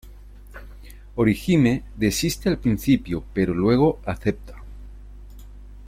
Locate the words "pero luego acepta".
3.35-4.59